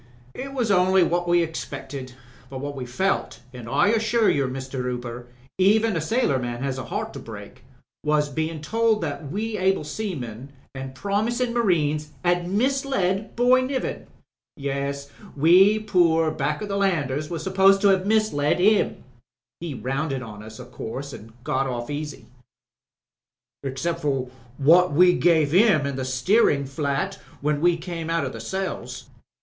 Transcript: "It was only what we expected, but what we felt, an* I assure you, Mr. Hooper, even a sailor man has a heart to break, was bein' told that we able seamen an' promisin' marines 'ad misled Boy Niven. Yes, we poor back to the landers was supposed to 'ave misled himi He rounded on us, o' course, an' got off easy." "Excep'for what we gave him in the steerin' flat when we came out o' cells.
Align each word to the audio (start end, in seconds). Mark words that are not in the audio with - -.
"It 0.33 0.51
was 0.53 0.71
only 0.71 1.03
what 1.03 1.27
we 1.27 1.43
expected, 1.43 2.13
but 2.49 2.57
what 2.59 2.75
we 2.75 2.87
felt, 2.87 3.41
an* 3.53 3.67
I 3.67 3.89
assure 3.89 4.31
you, 4.31 4.47
Mr. 4.47 4.81
Hooper, 4.81 5.27
even 5.59 5.95
a 5.95 6.01
sailor 6.01 6.39
man 6.39 6.63
has 6.63 6.79
a 6.79 6.85
heart 6.85 7.13
to 7.13 7.19
break, 7.19 7.63
was 8.03 8.27
bein' 8.27 8.63
told 8.63 9.01
that 9.01 9.31
we 9.31 9.59
able 9.59 9.83
seamen 9.83 10.53
an' 10.73 10.93
promisin' 10.93 11.53
marines 11.53 12.13
'ad 12.25 12.49
misled 12.49 13.35
Boy 13.35 13.61
Niven. 13.61 14.07
Yes, 14.57 15.11
we 15.37 15.77
poor 15.77 16.31
back 16.31 16.61
to 16.61 16.65
the 16.65 16.77
landers 16.77 17.29
was 17.29 17.43
supposed 17.43 17.79
to 17.81 17.93
'ave 17.93 18.03
misled 18.05 18.57
himi 18.57 18.95
He 19.59 19.75
rounded 19.75 20.23
on 20.23 20.41
us, 20.41 20.59
o' 20.59 20.65
course, 20.65 21.13
an' 21.13 21.31
got 21.43 21.67
off 21.67 21.91
easy." 21.91 22.25
"Excep'for 23.63 24.31
what 24.57 24.93
we 24.93 25.13
gave 25.13 25.51
him 25.51 25.85
in 25.85 25.95
the 25.95 26.05
steerin' 26.05 26.65
flat 26.65 27.19
when 27.41 27.61
we 27.61 27.77
came 27.77 28.09
out 28.09 28.25
o' 28.25 28.39
cells. 28.39 29.07